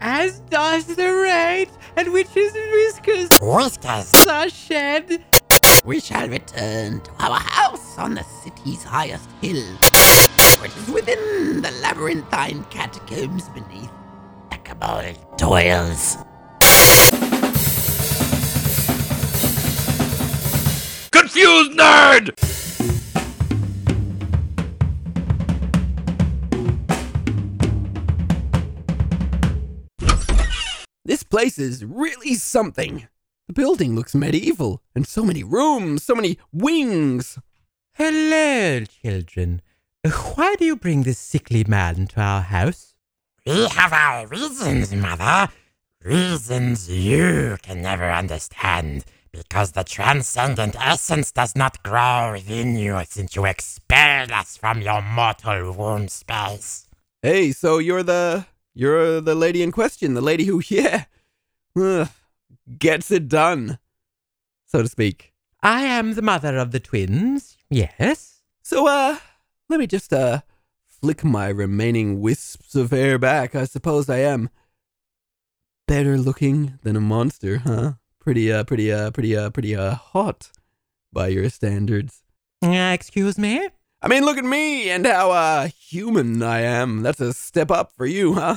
[0.00, 4.26] As does the rate at which his whiskers Whiskers.
[4.26, 5.22] are shed.
[5.84, 9.64] We shall return to our house on the city's highest hill,
[10.60, 13.90] which is within the labyrinthine catacombs beneath
[14.50, 16.16] the kobold toils.
[21.10, 22.34] Confused nerd!
[31.04, 33.08] This place is really something.
[33.50, 37.36] The building looks medieval, and so many rooms, so many wings.
[37.94, 39.60] Hello, children.
[40.36, 42.94] Why do you bring this sickly man to our house?
[43.44, 45.52] We have our reasons, Mother.
[46.04, 49.04] Reasons you can never understand.
[49.32, 55.02] Because the transcendent essence does not grow within you since you expelled us from your
[55.02, 56.86] mortal womb space.
[57.20, 61.06] Hey, so you're the you're the lady in question, the lady who, yeah,
[61.76, 62.08] ugh,
[62.78, 63.78] gets it done,
[64.66, 65.32] so to speak.
[65.62, 67.56] I am the mother of the twins.
[67.68, 68.42] Yes.
[68.62, 69.18] So, uh,
[69.68, 70.40] let me just uh
[70.86, 73.54] flick my remaining wisps of hair back.
[73.54, 74.50] I suppose I am
[75.88, 77.94] better looking than a monster, huh?
[78.20, 80.50] Pretty, uh, pretty, uh, pretty, uh, pretty, uh, hot
[81.12, 82.22] by your standards.
[82.62, 83.68] Uh, excuse me?
[84.02, 87.02] I mean, look at me and how, uh, human I am.
[87.02, 88.56] That's a step up for you, huh?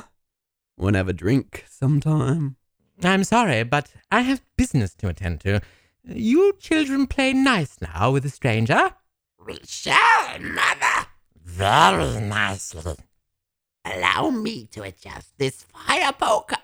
[0.78, 2.58] Wanna have a drink sometime?
[3.02, 5.62] I'm sorry, but I have business to attend to.
[6.04, 8.92] You children play nice now with a stranger.
[9.46, 11.08] We shall, Mother.
[11.44, 12.96] Very nicely.
[13.86, 16.58] Allow me to adjust this fire poker.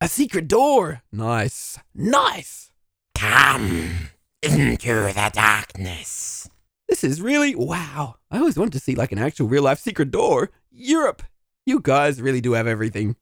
[0.00, 1.02] A secret door!
[1.10, 1.78] Nice.
[1.94, 2.70] Nice!
[3.14, 4.10] Come
[4.42, 6.48] into the darkness.
[6.88, 8.16] This is really wow.
[8.30, 10.50] I always wanted to see like an actual real life secret door.
[10.70, 11.22] Europe!
[11.64, 13.16] You guys really do have everything.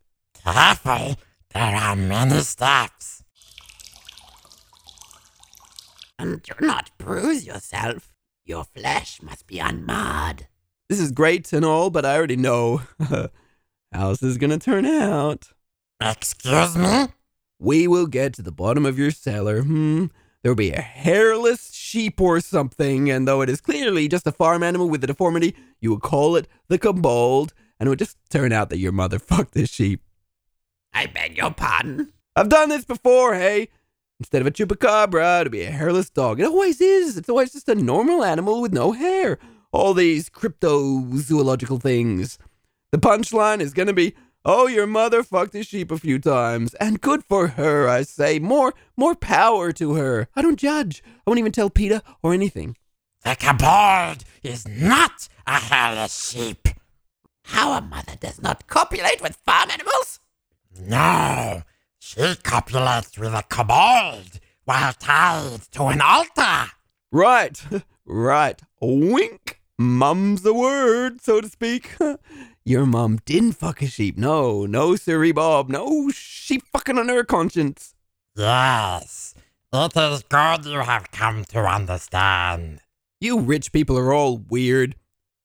[0.44, 1.16] Careful,
[1.54, 3.24] there are many steps.
[6.18, 8.12] And do not bruise yourself.
[8.44, 10.46] Your flesh must be unmarred.
[10.90, 12.82] This is great and all, but I already know
[13.92, 15.48] how this is gonna turn out.
[16.00, 17.06] Excuse me?
[17.58, 19.62] We will get to the bottom of your cellar.
[19.62, 20.06] Hmm.
[20.44, 24.32] There will be a hairless sheep or something, and though it is clearly just a
[24.32, 28.18] farm animal with a deformity, you will call it the kobold, and it would just
[28.28, 30.02] turn out that your mother fucked this sheep.
[30.92, 32.12] I beg your pardon.
[32.36, 33.70] I've done this before, hey?
[34.20, 36.40] Instead of a chupacabra, it'll be a hairless dog.
[36.40, 37.16] It always is.
[37.16, 39.38] It's always just a normal animal with no hair.
[39.72, 42.36] All these cryptozoological things.
[42.92, 46.74] The punchline is gonna be, oh, your mother fucked a sheep a few times.
[46.74, 48.38] And good for her, I say.
[48.38, 50.28] More, more power to her.
[50.36, 51.02] I don't judge.
[51.06, 52.76] I won't even tell PETA or anything.
[53.24, 56.68] The kobold is not a hairless sheep.
[57.54, 60.20] Our mother does not copulate with farm animals.
[60.78, 61.62] No,
[61.98, 66.70] she copulates with a kobold while tied to an altar.
[67.10, 67.62] Right,
[68.06, 68.60] right.
[68.80, 69.60] Wink.
[69.78, 71.96] Mum's the word, so to speak.
[72.66, 74.16] Your mom didn't fuck a sheep.
[74.16, 75.68] No, no, sirree Bob.
[75.68, 77.94] No sheep fucking on her conscience.
[78.34, 79.34] Yes,
[79.70, 82.80] it is good you have come to understand.
[83.20, 84.96] You rich people are all weird.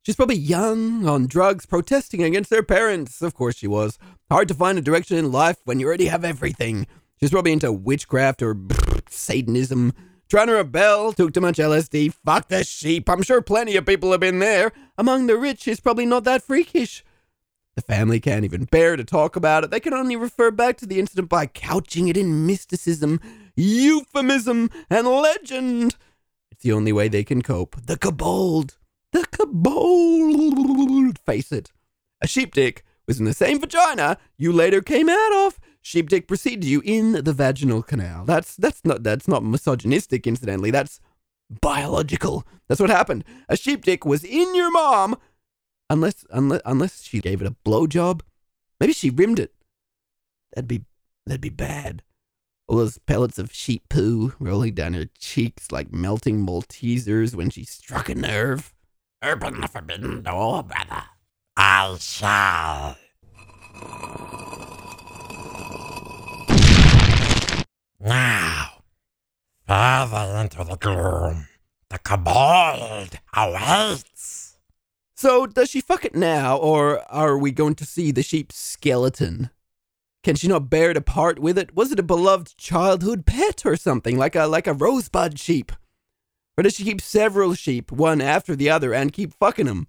[0.06, 3.22] She's probably young, on drugs, protesting against their parents.
[3.22, 4.00] Of course she was.
[4.32, 6.88] Hard to find a direction in life when you already have everything.
[7.20, 8.56] She's probably into witchcraft or
[9.10, 9.92] Satanism.
[10.30, 13.10] Trying to rebel, took too much LSD, fuck the sheep.
[13.10, 14.72] I'm sure plenty of people have been there.
[14.98, 17.04] Among the rich, she's probably not that freakish.
[17.80, 19.72] The family can't even bear to talk about it.
[19.72, 23.22] They can only refer back to the incident by couching it in mysticism,
[23.56, 25.96] euphemism, and legend.
[26.52, 27.78] It's the only way they can cope.
[27.86, 28.76] The kobold.
[29.14, 31.20] The kobold.
[31.20, 31.72] Face it.
[32.20, 35.58] A sheep dick was in the same vagina you later came out of.
[35.82, 38.26] Sheep dick preceded you in the vaginal canal.
[38.26, 40.72] That's that's not that's not misogynistic, incidentally.
[40.72, 41.00] That's
[41.50, 42.46] biological.
[42.68, 43.24] That's what happened.
[43.48, 45.16] A sheep dick was in your mom,
[45.90, 48.22] unless unless unless she gave it a blowjob.
[48.80, 49.54] Maybe she rimmed it.
[50.54, 50.86] That'd be
[51.26, 52.04] that'd be bad.
[52.68, 57.64] All those pellets of sheep poo rolling down her cheeks like melting Maltesers when she
[57.64, 58.74] struck a nerve.
[59.24, 61.04] Open the forbidden door, brother.
[61.58, 62.96] I shall.
[68.00, 68.84] Now,
[69.68, 71.48] further into the gloom,
[71.90, 74.49] the kobold awaits.
[75.20, 79.50] So, does she fuck it now, or are we going to see the sheep's skeleton?
[80.24, 81.76] Can she not bear to part with it?
[81.76, 85.74] Was it a beloved childhood pet or something, like a like a rosebud sheep?
[86.58, 89.88] Or does she keep several sheep, one after the other, and keep fucking them?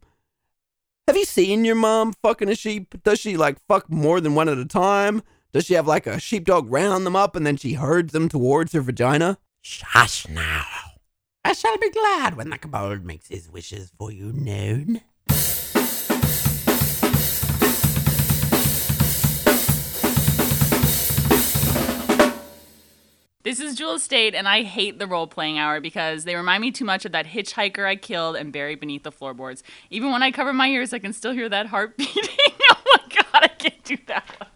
[1.06, 3.00] Have you seen your mom fucking a sheep?
[3.04, 5.22] Does she like fuck more than one at a time?
[5.52, 8.72] Does she have like a sheepdog round them up and then she herds them towards
[8.72, 9.38] her vagina?
[9.62, 10.66] Shush now.
[11.44, 15.02] I shall be glad when the kobold makes his wishes for you known.
[23.42, 26.70] This is Jewel Estate, and I hate the role playing hour because they remind me
[26.70, 29.62] too much of that hitchhiker I killed and buried beneath the floorboards.
[29.88, 32.22] Even when I cover my ears, I can still hear that heart beating.
[32.70, 34.50] oh my god, I can't do that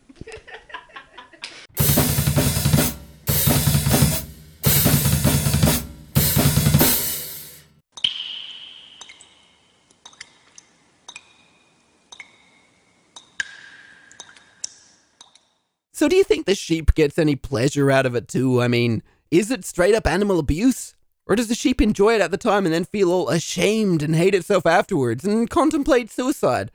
[16.05, 18.61] So, do you think the sheep gets any pleasure out of it too?
[18.61, 20.95] I mean, is it straight up animal abuse?
[21.25, 24.15] Or does the sheep enjoy it at the time and then feel all ashamed and
[24.15, 26.71] hate itself afterwards and contemplate suicide?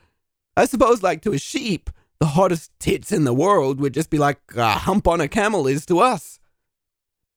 [0.58, 4.18] I suppose, like to a sheep, the hottest tits in the world would just be
[4.18, 6.40] like a hump on a camel is to us.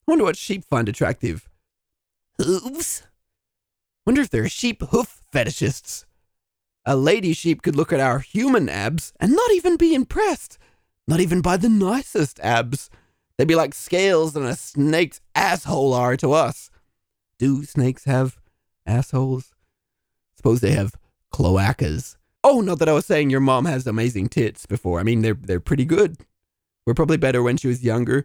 [0.08, 1.46] I wonder what sheep find attractive.
[2.38, 3.02] Hooves?
[4.06, 6.06] Wonder if there are sheep hoof fetishists.
[6.86, 10.56] A lady sheep could look at our human abs and not even be impressed.
[11.12, 12.88] Not even by the nicest abs.
[13.36, 16.70] They'd be like scales on a snake's asshole are to us.
[17.38, 18.40] Do snakes have
[18.86, 19.52] assholes?
[20.34, 20.94] Suppose they have
[21.30, 22.16] cloacas.
[22.42, 25.00] Oh, not that I was saying your mom has amazing tits before.
[25.00, 26.16] I mean, they're they're pretty good.
[26.86, 28.24] We're probably better when she was younger.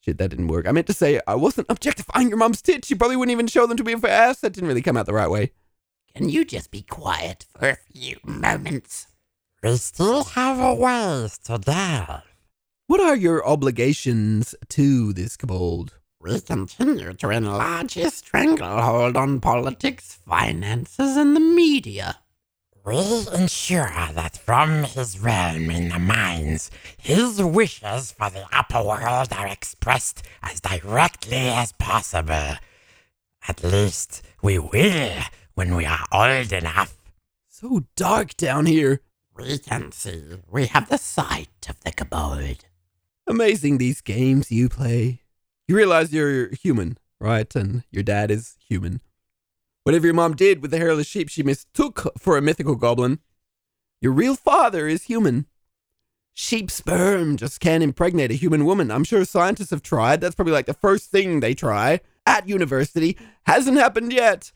[0.00, 0.66] Shit, that didn't work.
[0.66, 2.88] I meant to say I wasn't objectifying your mom's tits.
[2.88, 4.40] She probably wouldn't even show them to me for ass.
[4.40, 5.52] That didn't really come out the right way.
[6.16, 9.08] Can you just be quiet for a few moments?
[9.62, 12.24] We still have a ways to delve.
[12.88, 15.92] What are your obligations to this kobold?
[16.20, 22.18] We continue to enlarge his stranglehold on politics, finances, and the media.
[22.84, 22.96] We
[23.32, 29.46] ensure that from his realm in the mines, his wishes for the upper world are
[29.46, 32.56] expressed as directly as possible.
[33.46, 35.22] At least we will
[35.54, 36.96] when we are old enough.
[37.46, 39.02] So dark down here.
[39.42, 40.22] We can see.
[40.50, 42.64] We have the sight of the kobold.
[43.26, 45.22] Amazing these games you play.
[45.66, 47.52] You realize you're human, right?
[47.56, 49.00] And your dad is human.
[49.82, 53.18] Whatever your mom did with the hairless sheep she mistook for a mythical goblin,
[54.00, 55.46] your real father is human.
[56.34, 58.92] Sheep sperm just can't impregnate a human woman.
[58.92, 60.20] I'm sure scientists have tried.
[60.20, 63.18] That's probably like the first thing they try at university.
[63.46, 64.52] Hasn't happened yet.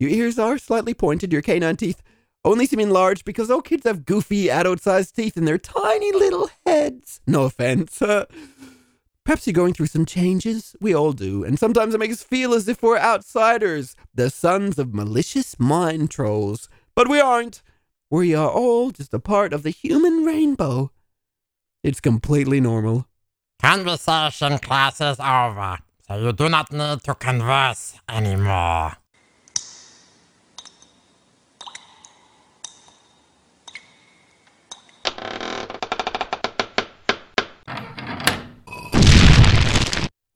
[0.00, 2.02] Your ears are slightly pointed, your canine teeth
[2.44, 6.50] only seem enlarged because all kids have goofy, adult sized teeth in their tiny little
[6.64, 7.20] heads.
[7.26, 8.00] No offense.
[8.00, 8.26] Uh,
[9.24, 10.74] perhaps you're going through some changes.
[10.80, 11.44] We all do.
[11.44, 16.10] And sometimes it makes us feel as if we're outsiders, the sons of malicious mind
[16.10, 16.68] trolls.
[16.94, 17.62] But we aren't.
[18.10, 20.90] We are all just a part of the human rainbow.
[21.84, 23.06] It's completely normal.
[23.60, 28.92] Conversation class is over, so you do not need to converse anymore.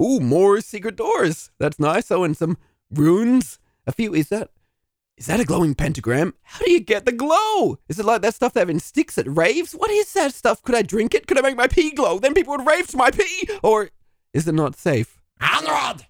[0.03, 1.50] Ooh, more secret doors.
[1.59, 2.11] That's nice.
[2.11, 2.59] Oh, and some
[2.90, 3.59] runes.
[3.86, 4.14] A few.
[4.14, 4.50] Is that
[5.16, 6.34] Is that a glowing pentagram?
[6.42, 7.78] How do you get the glow?
[7.88, 9.72] Is it like that stuff they have in sticks at raves?
[9.72, 10.62] What is that stuff?
[10.62, 11.26] Could I drink it?
[11.26, 12.18] Could I make my pee glow?
[12.18, 13.48] Then people would rave to my pee?
[13.62, 13.90] Or
[14.32, 15.20] is it not safe?
[15.40, 16.07] Onward!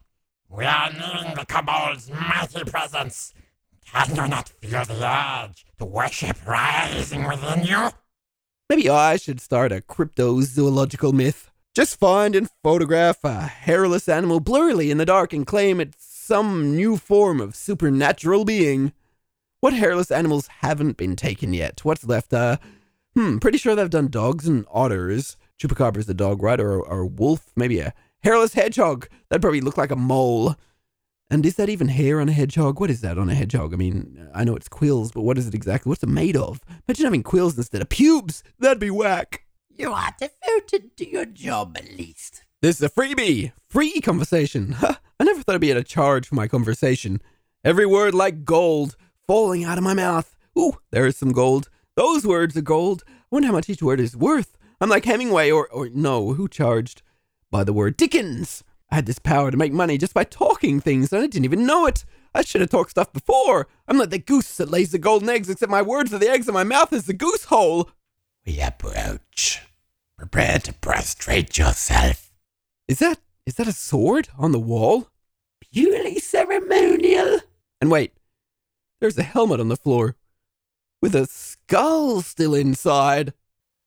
[0.49, 3.32] We are nearing the Kobold's mighty presence.
[3.86, 7.88] Can you not feel the urge to worship rising within you?
[8.68, 11.51] Maybe I should start a cryptozoological myth.
[11.74, 16.76] Just find and photograph a hairless animal blurrily in the dark and claim it's some
[16.76, 18.92] new form of supernatural being.
[19.60, 21.82] What hairless animals haven't been taken yet?
[21.82, 22.34] What's left?
[22.34, 22.58] Uh,
[23.16, 25.38] hmm, pretty sure they've done dogs and otters.
[25.58, 26.60] Chupacabra's a dog, right?
[26.60, 27.52] Or, or a wolf?
[27.56, 29.08] Maybe a hairless hedgehog.
[29.30, 30.56] That'd probably look like a mole.
[31.30, 32.80] And is that even hair on a hedgehog?
[32.80, 33.72] What is that on a hedgehog?
[33.72, 35.88] I mean, I know it's quills, but what is it exactly?
[35.88, 36.60] What's it made of?
[36.86, 38.44] Imagine having quills instead of pubes.
[38.58, 39.46] That'd be whack.
[39.74, 42.44] You are devoted to your job, at least.
[42.60, 43.52] This is a freebie.
[43.68, 44.76] Free conversation.
[44.82, 47.22] I never thought I'd be at a charge for my conversation.
[47.64, 48.96] Every word like gold
[49.26, 50.36] falling out of my mouth.
[50.58, 51.70] Ooh, there is some gold.
[51.96, 53.02] Those words are gold.
[53.08, 54.58] I wonder how much each word is worth.
[54.80, 57.02] I'm like Hemingway, or, or no, who charged
[57.50, 58.62] by the word Dickens?
[58.90, 61.64] I had this power to make money just by talking things, and I didn't even
[61.64, 62.04] know it.
[62.34, 63.68] I should have talked stuff before.
[63.88, 66.46] I'm like the goose that lays the golden eggs, except my words are the eggs
[66.46, 67.90] and my mouth is the goose hole.
[68.45, 69.62] We approach.
[70.18, 72.32] Prepare to prostrate yourself.
[72.88, 75.09] Is that is that a sword on the wall?
[75.72, 77.40] Purely ceremonial.
[77.80, 78.12] And wait,
[79.01, 80.16] there's a helmet on the floor
[81.01, 83.32] with a skull still inside.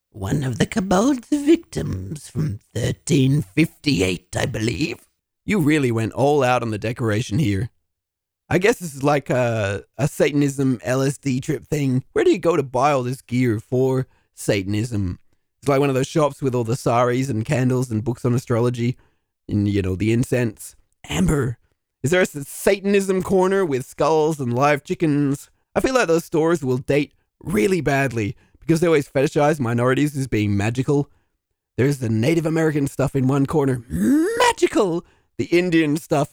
[0.09, 5.07] One of the Kobold's victims from 1358, I believe.
[5.45, 7.69] You really went all out on the decoration here.
[8.49, 12.03] I guess this is like a, a Satanism LSD trip thing.
[12.13, 15.19] Where do you go to buy all this gear for Satanism?
[15.59, 18.35] It's like one of those shops with all the saris and candles and books on
[18.35, 18.97] astrology
[19.47, 20.75] and, you know, the incense.
[21.09, 21.57] Amber,
[22.03, 25.49] is there a Satanism corner with skulls and live chickens?
[25.73, 30.27] I feel like those stores will date really badly because they always fetishize minorities as
[30.27, 31.09] being magical.
[31.77, 35.05] There's the Native American stuff in one corner, magical.
[35.37, 36.29] The Indian stuff,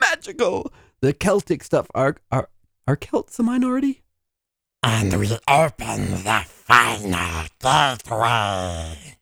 [0.00, 0.72] magical.
[1.00, 2.48] The Celtic stuff, are are
[2.86, 4.02] are Celts a minority?
[4.88, 9.16] And we open the final gateway.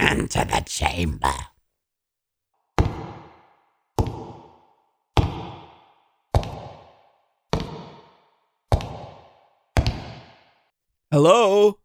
[0.00, 1.28] Enter the chamber.
[11.12, 11.78] Hello?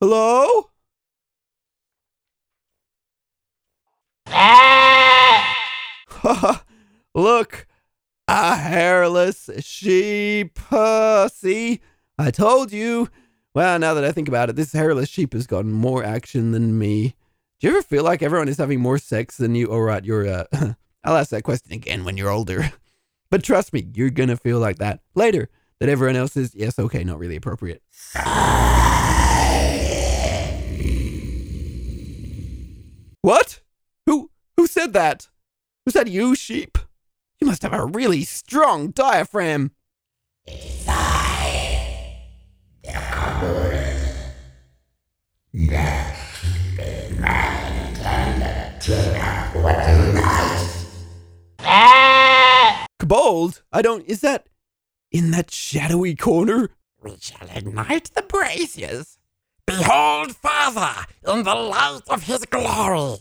[0.00, 0.70] Hello?
[4.26, 5.54] Ah!
[7.14, 7.67] Look,
[8.28, 10.58] a hairless sheep.
[11.32, 11.80] See,
[12.18, 13.08] I told you.
[13.54, 16.78] Well, now that I think about it, this hairless sheep has gotten more action than
[16.78, 17.16] me.
[17.58, 19.68] Do you ever feel like everyone is having more sex than you?
[19.68, 20.44] Oh, right, you're, uh,
[21.04, 22.72] I'll ask that question again when you're older.
[23.30, 25.50] But trust me, you're gonna feel like that later.
[25.80, 27.82] That everyone else is, yes, okay, not really appropriate.
[33.20, 33.60] What?
[34.06, 35.28] Who, who said that?
[35.84, 36.77] Was that you, sheep?
[37.40, 39.70] You must have a really strong diaphragm.
[52.98, 53.62] Kobold?
[53.72, 54.04] I don't.
[54.06, 54.48] Is that
[55.12, 56.70] in that shadowy corner?
[57.00, 59.18] We shall ignite the braziers.
[59.64, 63.18] Behold, Father, in the light of his glory.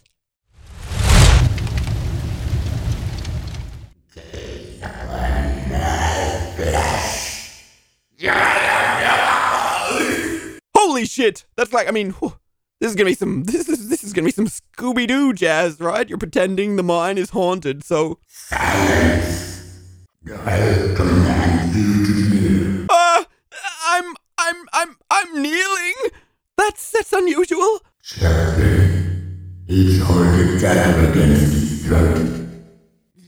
[10.75, 11.45] Holy shit!
[11.55, 11.87] That's like.
[11.87, 12.33] I mean, whew,
[12.79, 13.43] this is gonna be some.
[13.47, 16.07] This is this is gonna be some Scooby Doo jazz, right?
[16.07, 18.19] You're pretending the mine is haunted, so.
[22.89, 23.23] Uh,
[23.85, 25.93] I'm I'm I'm I'm kneeling.
[26.57, 27.81] That's that's unusual.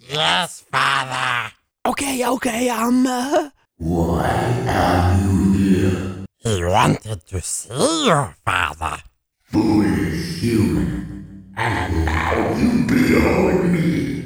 [0.10, 1.54] Yes, Father.
[1.86, 6.26] Okay, okay, um, uh, Why are you here?
[6.38, 9.04] He wanted to see your father.
[9.44, 11.54] Foolish human.
[11.56, 14.26] And now you, behold me.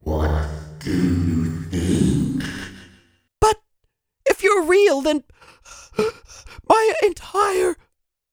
[0.00, 0.46] What
[0.80, 2.42] do you think?
[3.40, 3.56] but
[4.26, 5.24] if you're real, then
[6.68, 7.76] my entire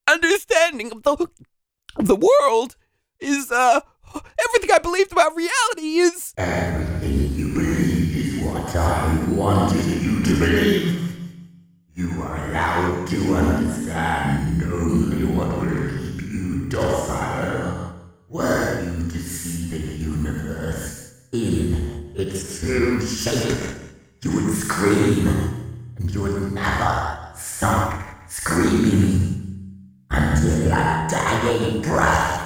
[0.05, 1.27] understanding of the
[1.95, 2.75] of the world
[3.21, 3.79] is uh
[4.45, 10.39] everything I believed about reality is Everything you believe is what I wanted you to
[10.39, 11.03] believe.
[11.95, 17.93] You are allowed to understand only what will keep you docile.
[18.29, 23.57] Were you to see the universe in its too shake,
[24.23, 25.27] you would scream,
[25.97, 27.93] and you would never stop
[28.29, 32.36] screaming until your dying breath.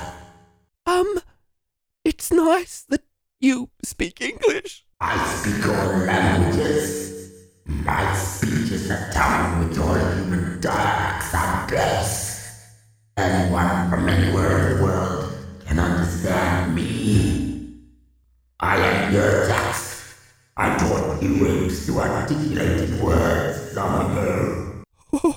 [2.31, 3.03] It's nice that
[3.41, 4.85] you speak English.
[5.01, 7.43] I speak all languages.
[7.65, 12.71] My speech is the tongue which all human dialects are best.
[13.17, 15.33] Anyone from anywhere in the world
[15.65, 17.81] can understand me.
[18.61, 20.15] I am your text.
[20.55, 24.83] I taught you apes to articulate words long ago.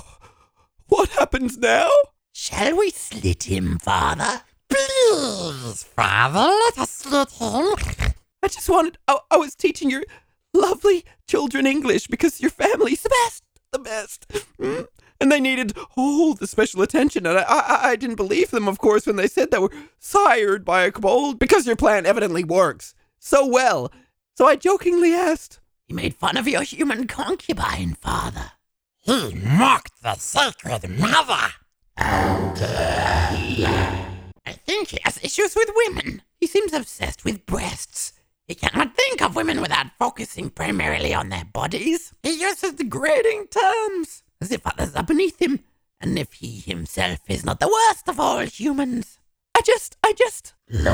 [0.86, 1.90] What happens now?
[2.32, 4.42] Shall we slit him, father?
[4.68, 8.14] Please, father, let us slit him.
[8.42, 8.98] I just wanted.
[9.08, 10.04] I, I was teaching your
[10.52, 14.28] lovely children English because your family's the best, the best.
[14.58, 14.86] Mm.
[15.20, 17.26] And they needed all the special attention.
[17.26, 20.64] And I, I, I didn't believe them, of course, when they said they were sired
[20.64, 23.92] by a kobold because your plan evidently works so well.
[24.36, 25.60] So I jokingly asked.
[25.86, 28.52] He made fun of your human concubine, father.
[29.00, 31.52] He mocked the sacred mother.
[31.96, 34.03] Dare he?
[34.46, 36.22] I think he has issues with women.
[36.38, 38.12] He seems obsessed with breasts.
[38.46, 42.12] He cannot think of women without focusing primarily on their bodies.
[42.22, 45.60] He uses degrading terms, as if others are beneath him,
[46.00, 49.18] and if he himself is not the worst of all humans.
[49.56, 50.52] I just, I just.
[50.68, 50.90] My.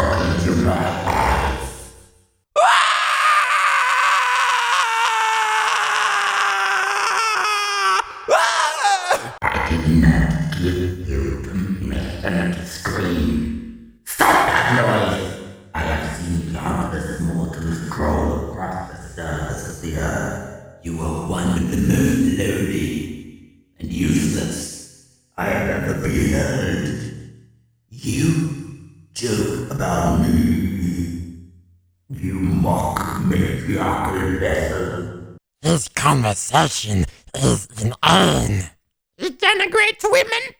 [9.42, 13.39] I did not give you permission to scream.
[21.50, 27.12] You are the most lowly and useless I have ever beheld.
[27.88, 28.60] You
[29.14, 31.48] joke about me.
[32.08, 35.36] You mock matriarchal vessel.
[35.62, 38.70] His conversation is inane.
[39.16, 40.54] He denigrates women.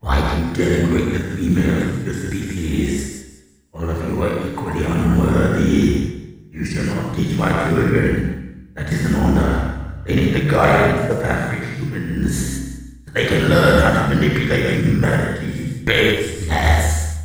[0.00, 3.42] Why do you denigrate the female of your species?
[3.72, 6.50] All of you are equally unworthy.
[6.50, 8.72] You shall not teach my children.
[8.74, 9.73] That is an honor.
[10.04, 13.04] They need the guidance of perfect humans.
[13.14, 17.16] They can learn how to manipulate humanity's baseness.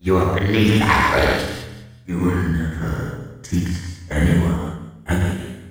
[0.00, 1.48] You are beneath average.
[2.06, 3.68] You will never teach
[4.10, 5.62] anyone anything.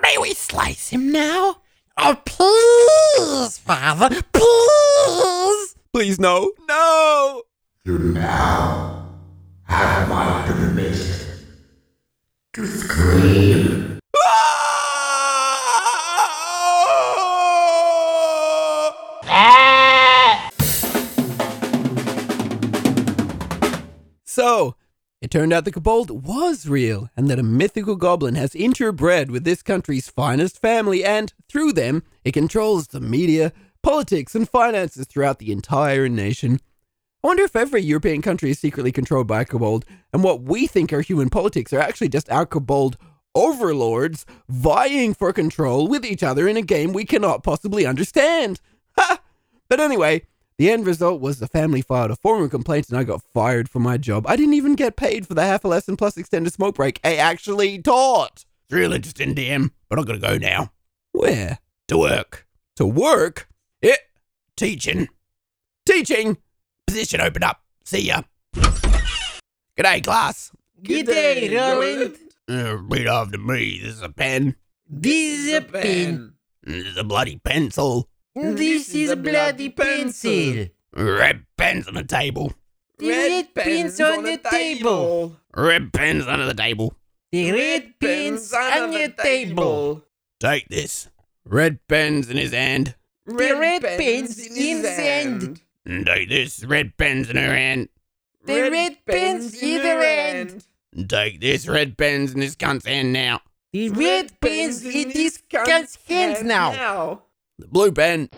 [0.00, 1.56] May we slice him now?
[1.96, 5.74] Oh, please, father, please.
[5.92, 6.52] Please, no.
[6.68, 7.42] No!
[7.84, 9.08] You now
[9.64, 11.26] have my permission
[12.52, 13.98] to scream.
[14.16, 14.53] Ah!
[24.34, 24.74] So,
[25.22, 29.44] it turned out the kobold was real, and that a mythical goblin has interbred with
[29.44, 35.38] this country's finest family, and through them, it controls the media, politics, and finances throughout
[35.38, 36.58] the entire nation.
[37.22, 40.66] I wonder if every European country is secretly controlled by a kobold, and what we
[40.66, 42.96] think are human politics are actually just our kobold
[43.36, 48.60] overlords vying for control with each other in a game we cannot possibly understand.
[48.98, 49.20] Ha!
[49.68, 50.26] But anyway,
[50.58, 53.82] the end result was the family filed a formal complaint and I got fired from
[53.82, 54.26] my job.
[54.26, 57.16] I didn't even get paid for the half a lesson plus extended smoke break I
[57.16, 58.44] actually taught.
[58.66, 60.72] It's real interesting, DM, but I've got to go now.
[61.12, 61.58] Where?
[61.88, 62.46] To work.
[62.76, 63.48] To work?
[63.82, 63.96] Yeah,
[64.56, 65.08] teaching.
[65.86, 66.38] Teaching?
[66.86, 67.60] Position open up.
[67.84, 68.22] See ya.
[68.56, 70.52] G'day, class.
[70.82, 72.16] G'day, Roland.
[72.48, 73.80] Uh, read after me.
[73.82, 74.54] This is a pen.
[74.88, 76.34] This is a pen.
[76.62, 78.08] This is a bloody pencil.
[78.36, 80.66] This is a bloody pencil.
[80.92, 82.52] Red pens on the table.
[82.98, 85.36] The red pens on the table.
[85.54, 86.96] Red pens under the table.
[87.30, 90.02] The red pens on the table.
[90.40, 91.10] Take this.
[91.44, 92.96] Red pens in his hand.
[93.24, 95.60] The red pens in his hand.
[95.86, 96.64] And mm, take this.
[96.64, 97.88] Red pens in her hand.
[98.44, 100.64] The red pens in her hand.
[100.92, 101.68] And mm, take this.
[101.68, 103.42] Red pens in his cunt's hand now.
[103.72, 107.22] The red pens in this cunt's hands now.
[107.56, 108.28] The blue pen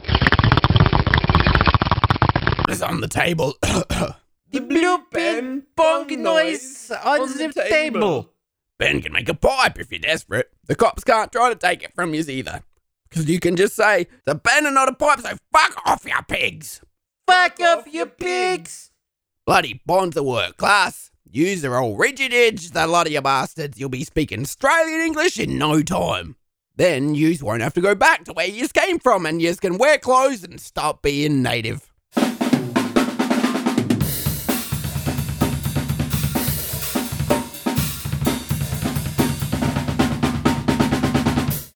[2.68, 3.54] is on the table.
[4.52, 8.30] The blue pen bong noise on the table.
[8.78, 10.50] Ben can make a pipe if you're desperate.
[10.66, 12.62] The cops can't try to take it from you either.
[13.10, 16.14] Because you can just say, a pen and not a pipe, so fuck off, you
[16.28, 16.80] pigs.
[17.26, 18.92] Fuck off, you pigs.
[19.44, 21.10] Bloody bonds of work, class.
[21.28, 23.78] Yous are all rigid edge, the lot of you bastards.
[23.78, 26.36] You'll be speaking Australian English in no time.
[26.76, 29.78] Then yous won't have to go back to where yous came from and yous can
[29.78, 31.90] wear clothes and stop being native.